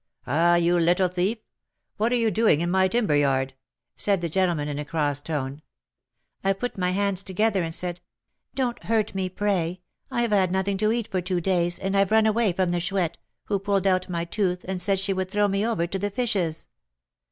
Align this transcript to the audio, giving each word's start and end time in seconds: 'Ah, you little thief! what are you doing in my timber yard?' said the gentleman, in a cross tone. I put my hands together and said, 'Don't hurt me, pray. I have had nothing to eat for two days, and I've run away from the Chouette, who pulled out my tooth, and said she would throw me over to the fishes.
'Ah, 0.25 0.55
you 0.55 0.79
little 0.79 1.07
thief! 1.09 1.37
what 1.97 2.11
are 2.11 2.15
you 2.15 2.31
doing 2.31 2.59
in 2.59 2.71
my 2.71 2.87
timber 2.87 3.15
yard?' 3.15 3.53
said 3.97 4.19
the 4.19 4.29
gentleman, 4.29 4.67
in 4.67 4.79
a 4.79 4.83
cross 4.83 5.21
tone. 5.21 5.61
I 6.43 6.53
put 6.53 6.75
my 6.75 6.89
hands 6.89 7.21
together 7.23 7.61
and 7.61 7.71
said, 7.71 8.01
'Don't 8.55 8.85
hurt 8.85 9.13
me, 9.13 9.29
pray. 9.29 9.81
I 10.09 10.23
have 10.23 10.31
had 10.31 10.51
nothing 10.51 10.79
to 10.79 10.91
eat 10.91 11.07
for 11.07 11.21
two 11.21 11.39
days, 11.39 11.77
and 11.77 11.95
I've 11.95 12.09
run 12.09 12.25
away 12.25 12.51
from 12.51 12.71
the 12.71 12.79
Chouette, 12.79 13.19
who 13.45 13.59
pulled 13.59 13.85
out 13.85 14.09
my 14.09 14.25
tooth, 14.25 14.65
and 14.67 14.81
said 14.81 14.97
she 14.99 15.13
would 15.13 15.29
throw 15.29 15.47
me 15.47 15.63
over 15.63 15.85
to 15.85 15.99
the 15.99 16.09
fishes. 16.09 16.65